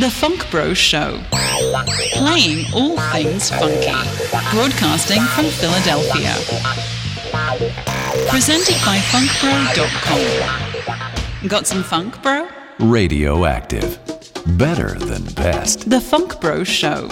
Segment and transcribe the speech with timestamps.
[0.00, 1.20] The Funk Bro Show.
[2.12, 3.90] Playing all things funky.
[4.52, 6.34] Broadcasting from Philadelphia.
[8.30, 10.20] Presented by funkbro.com.
[11.48, 12.48] Got some funk, bro?
[12.78, 13.98] Radioactive.
[14.56, 15.90] Better than best.
[15.90, 17.08] The Funk Bro Show.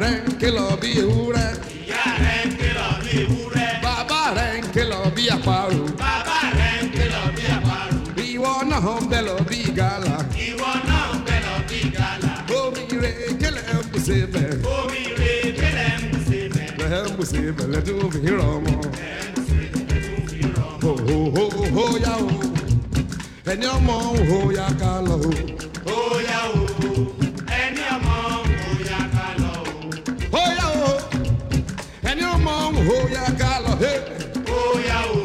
[0.00, 1.48] Renkilo ń kìlọ̀ bí ewúrẹ́.
[1.86, 2.66] ìyá rẹ̀ bí
[3.22, 3.68] ewúrẹ́.
[3.84, 5.82] bàbá renkilo ń bí àparò.
[6.02, 7.96] bàbá renkilo ń kìlọ̀ bí àparò.
[8.28, 10.14] ìwọ náà ń bẹ̀lọ̀ bí gàlà.
[10.46, 12.30] ìwọ náà ń bẹ̀lọ̀ bí gàlà.
[12.60, 14.50] omi rẹ̀ kẹlẹ̀ ń bùsè bẹ̀.
[14.76, 16.68] omi rẹ̀ kẹlẹ̀ ń bùsè bẹ̀.
[16.76, 16.78] mọ́.
[16.78, 17.40] bẹ́ẹ̀ ń bùsè
[18.64, 18.78] mọ́.
[20.82, 21.44] ho ho ho
[21.76, 22.28] ho yá o
[23.52, 23.94] ẹni ọmọ
[24.28, 24.90] ho yá ká.
[32.88, 34.02] oh yeah, gala, hey.
[34.48, 35.19] Oh yeah, oh.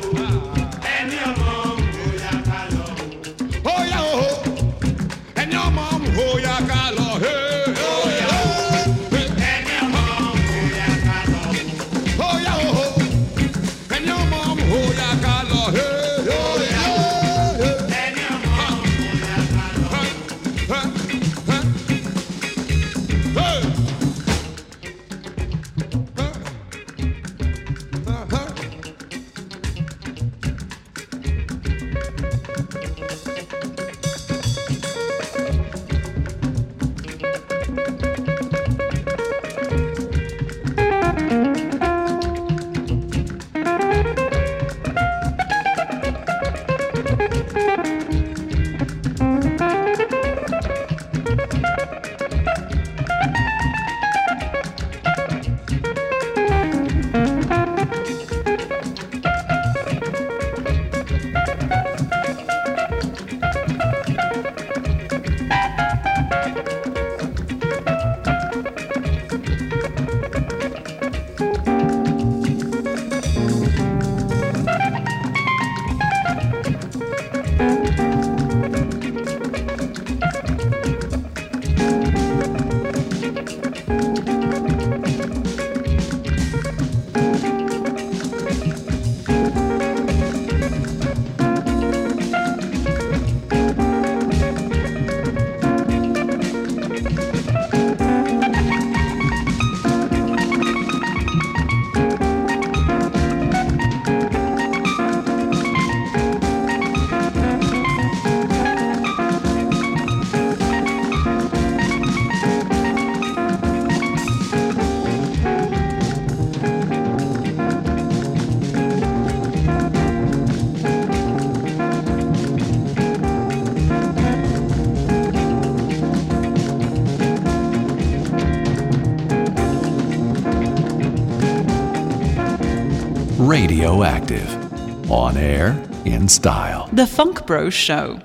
[133.95, 135.09] Radioactive.
[135.09, 136.89] On air, in style.
[136.91, 138.19] The Funk Bros Show.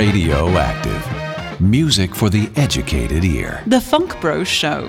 [0.00, 1.60] Radioactive.
[1.60, 3.62] Music for the educated ear.
[3.66, 4.88] The Funk Bros Show.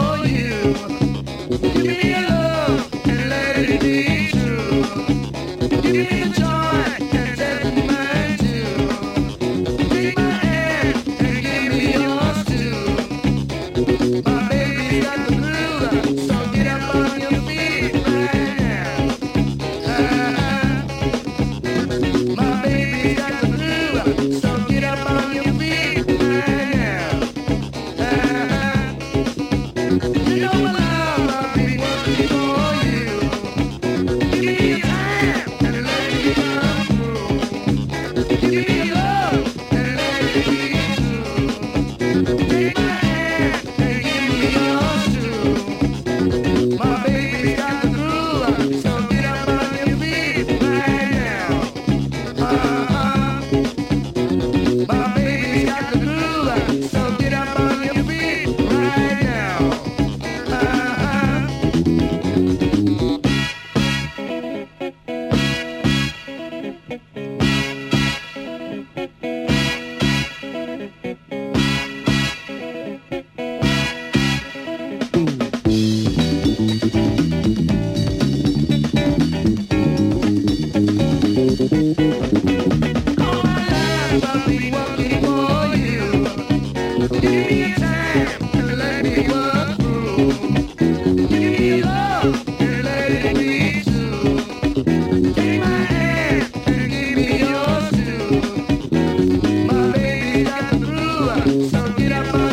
[101.61, 102.50] Música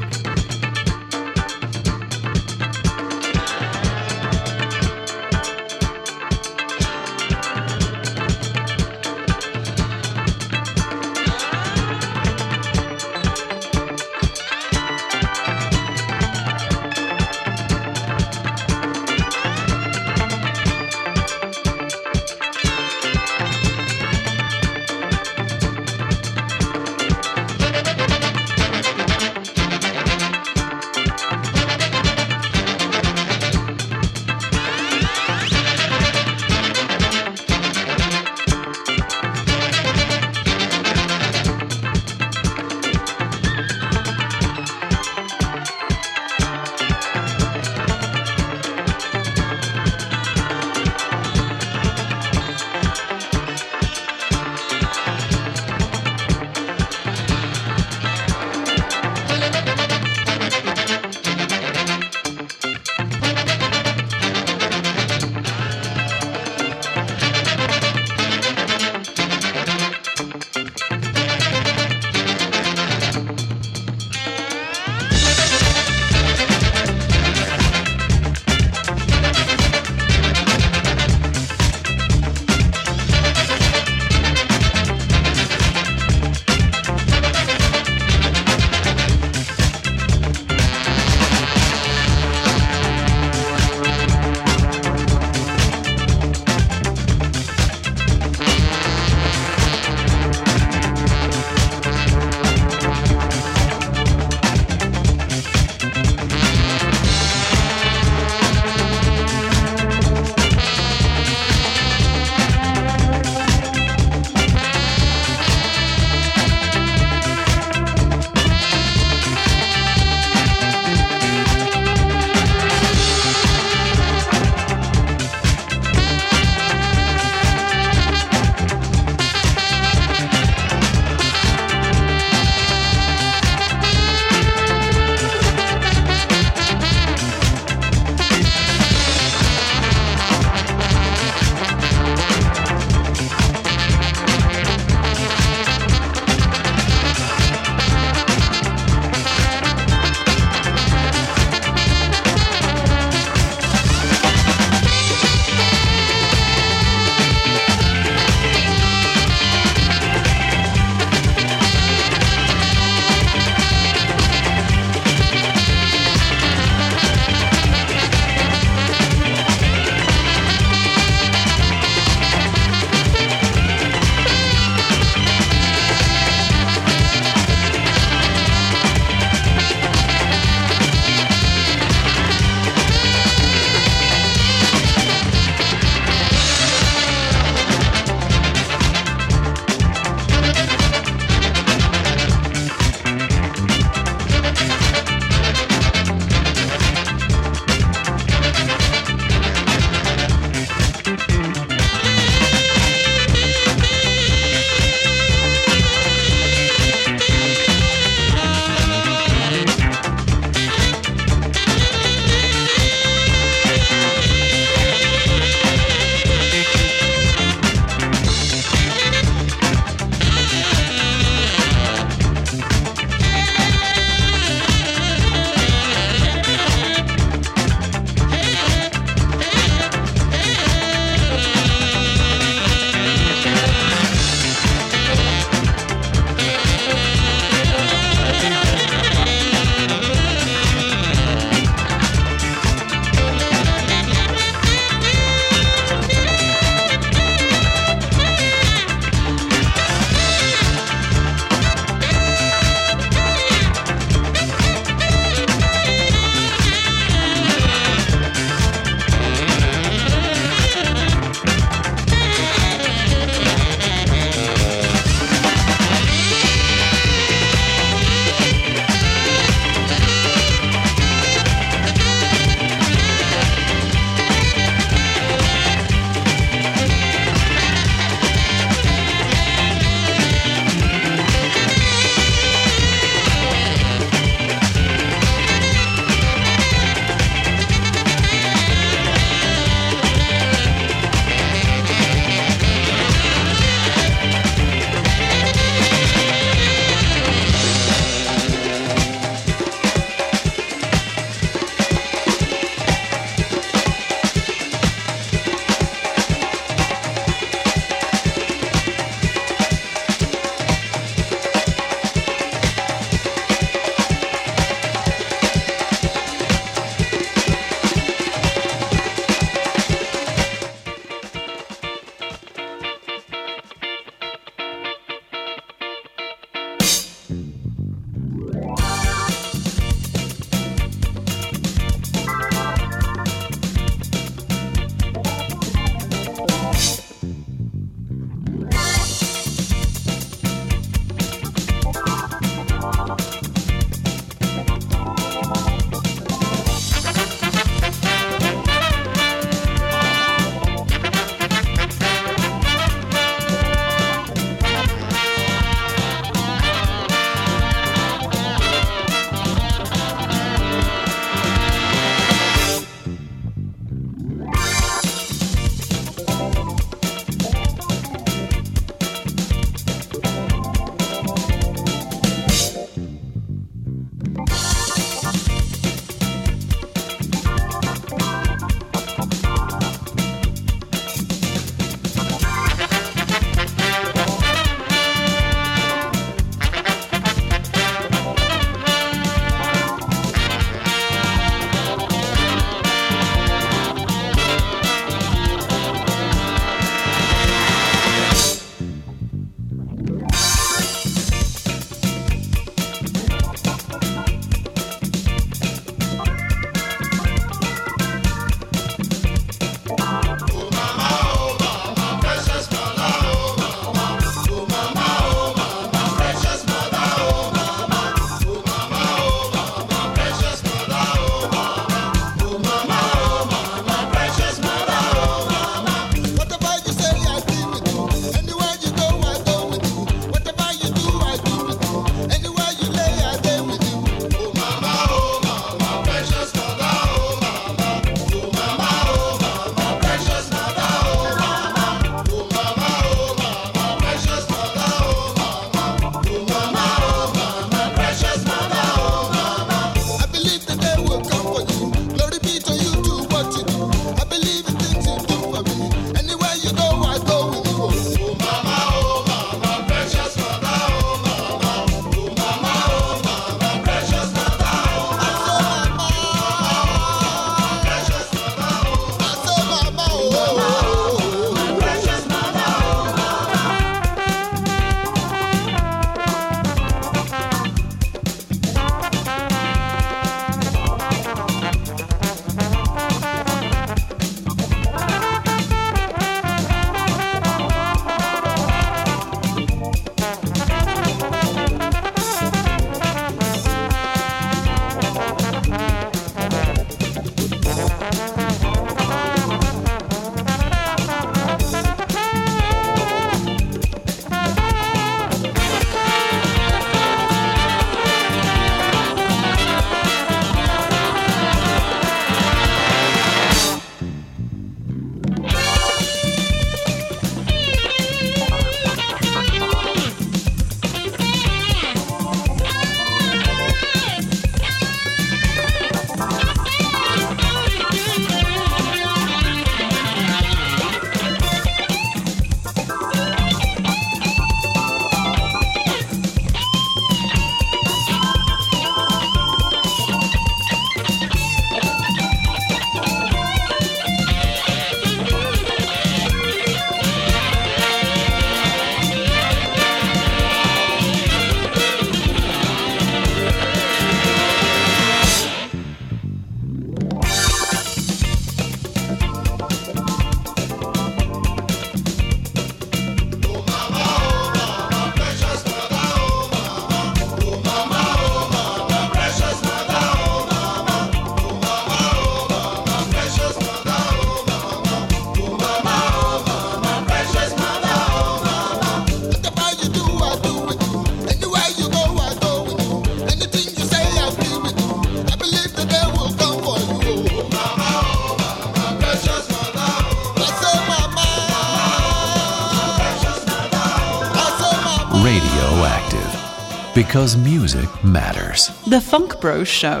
[597.06, 598.68] Because music matters.
[598.86, 600.00] The FunkBro Show.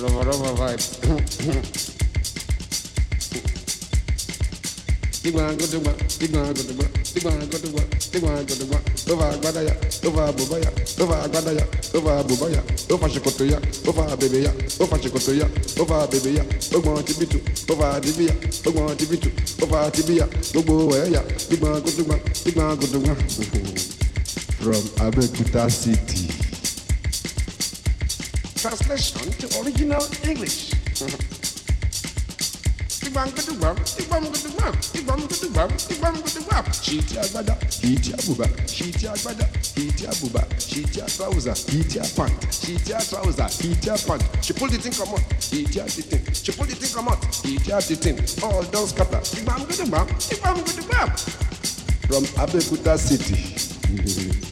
[0.00, 0.82] Rubber, rubber vibe.
[5.22, 8.78] Digba go digba, digba go digba, digba go digba, digba go digba.
[9.12, 9.74] Over agbada ya,
[10.06, 10.70] over abuba ya,
[11.02, 11.64] over agbada ya,
[11.94, 13.58] over abuba ya, over ṣòkòtò ya,
[13.88, 15.46] over bèbè ya, over ṣòkòtò ya,
[15.80, 16.44] over bèbè ya.
[16.76, 17.40] Ogbon ti bitu,
[17.72, 18.34] over dibi ya,
[18.66, 19.30] ogbon ti bitu,
[19.62, 21.22] over tibi ya, gbogbo ẹ̀ ya.
[37.78, 44.22] Ṣìtì àbùbá, ṣìtì agbada, ṣìtì àbùbá, ṣìtì àtàwùzà, ṣìtì àpànt, ṣìtì àtàwùzà, ṣìtì àpànt.
[44.44, 46.20] She pull the thing ṣìtì àtìtìn.
[46.44, 46.74] She pull the
[47.96, 48.16] thing.
[48.42, 49.20] All don scatter.
[49.38, 51.08] Ìgbàm gbẹdùgbàm, ìgbàm gbẹdùgbàm.
[52.08, 54.47] From Abeokuta city.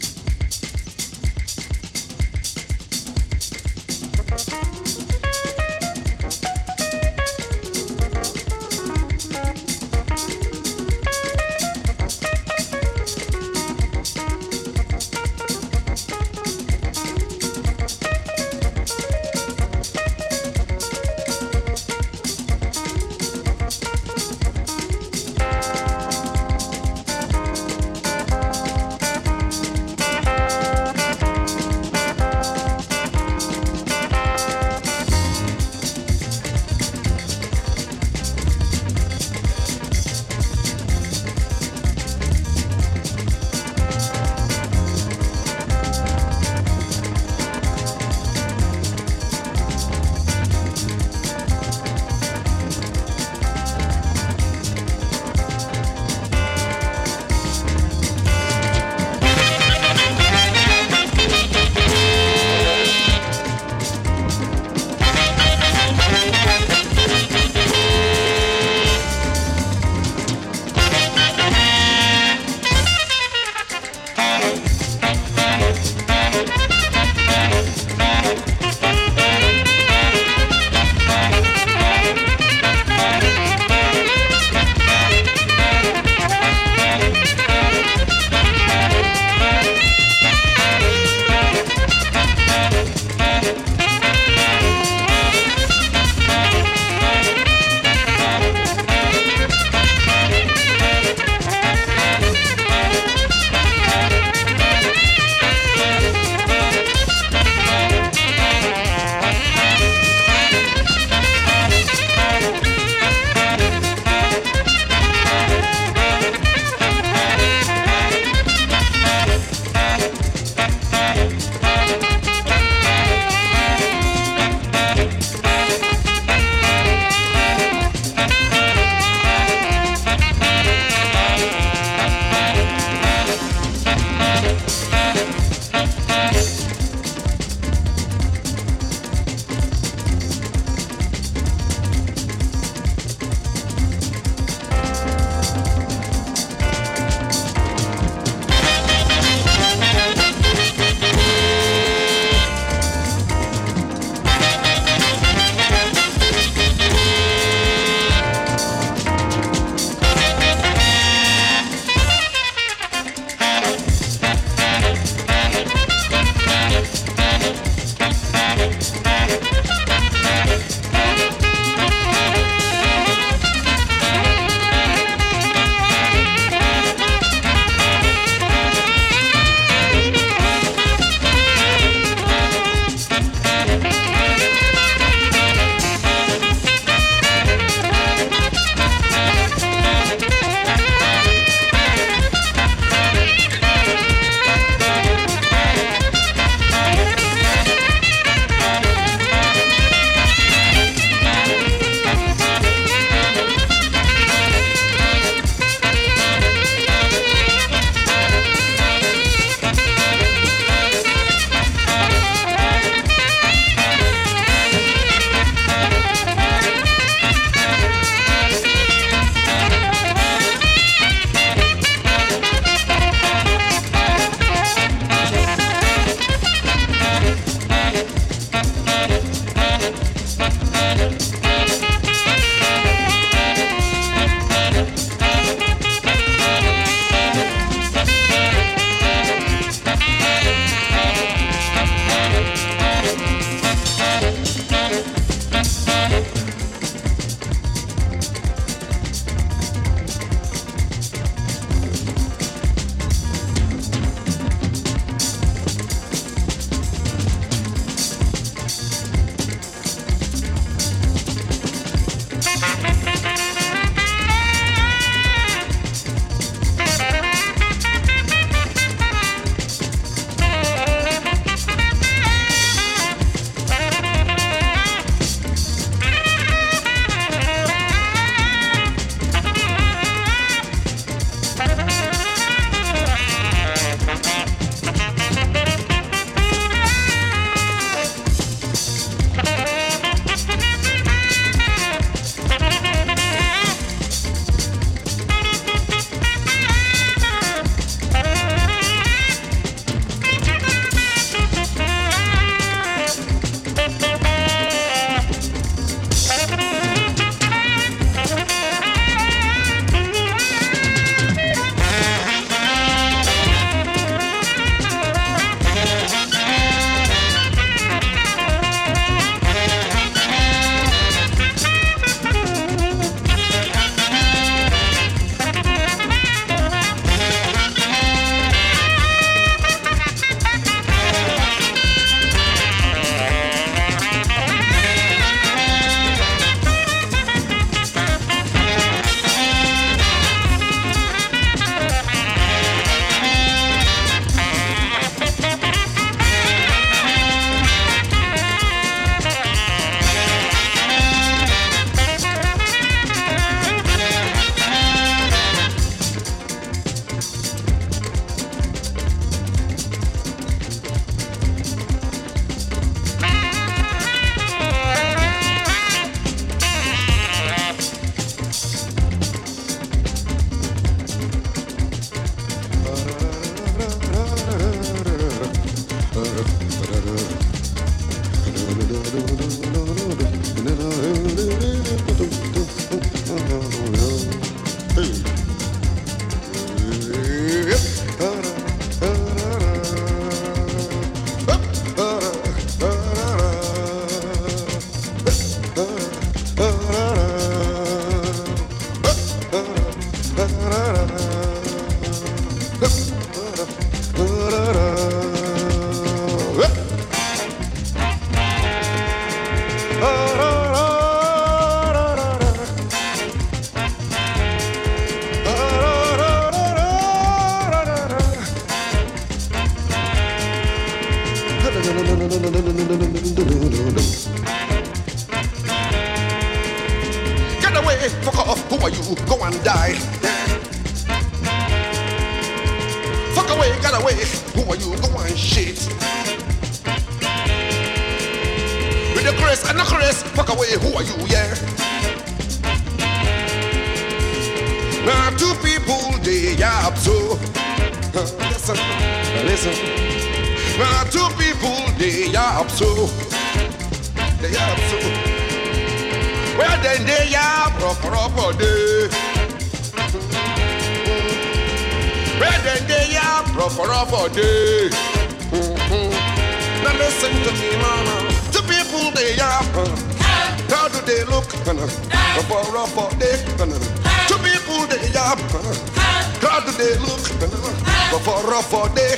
[478.25, 479.17] Proper proper day.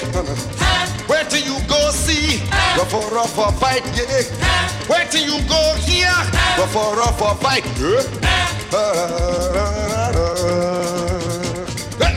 [1.06, 2.42] Where till you go see?
[2.74, 4.22] Proper proper fight, yeah.
[4.88, 6.10] Where till you go here?
[6.56, 8.02] Proper proper fight, yeah.
[12.00, 12.16] Hey.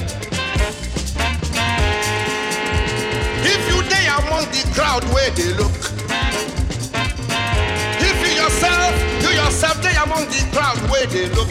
[3.45, 5.77] If you day among the crowd where they look.
[8.01, 11.49] If you yourself, you yourself day among the crowd where they look.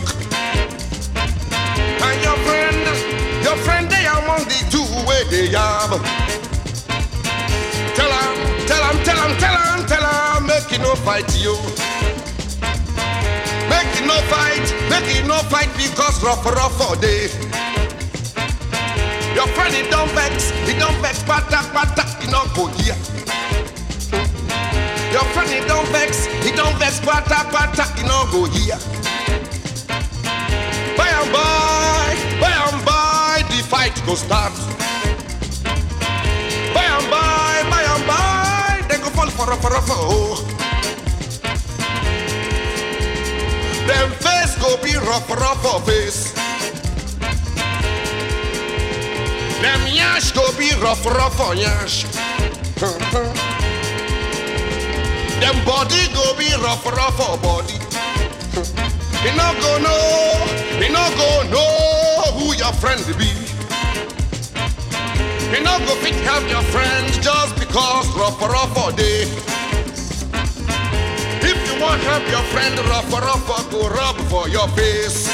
[2.03, 3.10] And your friend,
[3.51, 5.91] your friend day among the two where they are.
[7.99, 8.35] Tell him,
[8.71, 11.59] tell him, tell him, tell him, tell him, make it no fight you.
[13.67, 17.27] Make it no fight, make it no fight because rough, rough all day.
[19.35, 22.95] Your friend, he don't vex, he don't vex, patak, patak, he not go here.
[25.11, 28.79] Your friend, he don't vex, he don't vex, patak, patak, he not go here.
[30.97, 31.80] By and by,
[33.71, 34.53] fight go start.
[36.75, 40.43] By and by, by and by, they go fall for a for a oh.
[43.87, 46.33] Them face go be rough, rough for face.
[49.63, 52.03] Them yash go be rough, rough for yash.
[55.41, 57.79] Them body go be rough, rough for body.
[59.21, 60.47] He no go know,
[60.81, 63.50] he no go know who your friend be.
[65.51, 69.27] He no go fit have your friend just because rough, rough day.
[71.43, 75.27] If you want help your friend rough, rough, go rub for your face.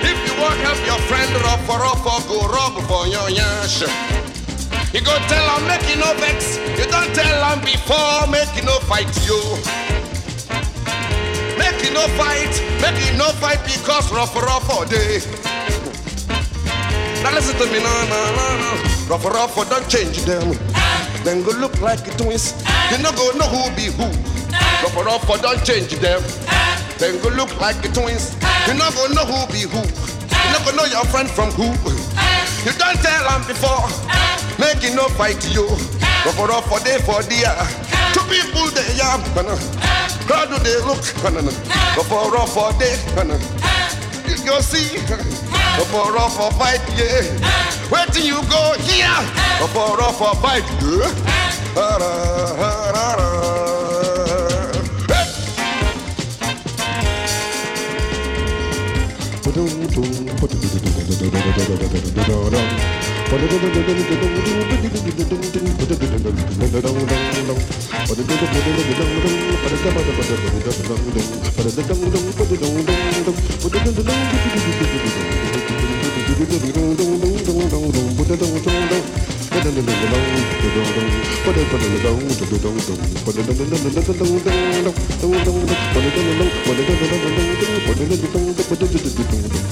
[0.00, 3.82] If you want help your friend rough, rough, go rub for your yash.
[4.94, 6.56] You go tell him make you no vex.
[6.78, 9.40] You don't tell him before make you no fight you.
[11.60, 15.20] Make you no fight, make you no fight because rough, rough day.
[17.22, 18.70] Now listen to me, no, no, no, no.
[19.08, 20.58] Rough, rough, don't change them.
[21.22, 22.50] Then go look like twins.
[22.90, 24.10] You no go know who be who.
[24.82, 26.20] Rough, rough, don't change them.
[26.98, 28.34] Then go look like twins.
[28.66, 29.78] You no go know who be who.
[29.78, 31.70] You no go know your friend from who.
[32.66, 33.86] You don't tell them before.
[34.58, 35.66] Make it no fight you.
[36.26, 37.54] Rough, rough, for day for dear.
[38.14, 39.18] Two people they are.
[40.26, 41.02] How do they look?
[41.22, 42.98] Rough, rough, for day.
[44.26, 44.58] You go
[45.78, 47.22] Rough, rough, fight, yeah.
[47.88, 49.06] Where till you go here?
[49.60, 50.64] Rough, rough, fight,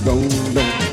[0.05, 0.90] Dong dong.